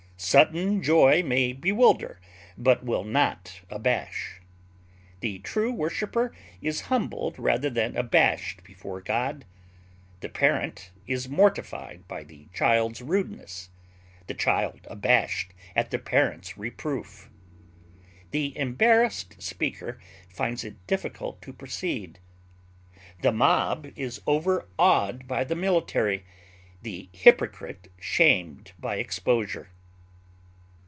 Sudden 0.23 0.83
joy 0.83 1.23
may 1.23 1.51
bewilder, 1.51 2.21
but 2.55 2.83
will 2.85 3.03
not 3.03 3.59
abash. 3.71 4.39
The 5.19 5.39
true 5.39 5.71
worshiper 5.73 6.31
is 6.61 6.81
humbled 6.93 7.39
rather 7.39 7.71
than 7.71 7.97
abashed 7.97 8.63
before 8.63 9.01
God. 9.01 9.45
The 10.19 10.29
parent 10.29 10.91
is 11.07 11.27
mortified 11.27 12.07
by 12.07 12.23
the 12.23 12.45
child's 12.53 13.01
rudeness, 13.01 13.71
the 14.27 14.35
child 14.35 14.81
abashed 14.91 15.55
at 15.75 15.89
the 15.89 15.97
parent's 15.97 16.55
reproof. 16.55 17.27
The 18.29 18.55
embarrassed 18.55 19.41
speaker 19.41 19.99
finds 20.29 20.63
it 20.63 20.85
difficult 20.85 21.41
to 21.41 21.51
proceed. 21.51 22.19
The 23.23 23.31
mob 23.31 23.91
is 23.95 24.21
overawed 24.27 25.27
by 25.27 25.43
the 25.45 25.55
military, 25.55 26.25
the 26.83 27.09
hypocrite 27.11 27.89
shamed 27.99 28.73
by 28.77 28.97
exposure. 28.97 29.69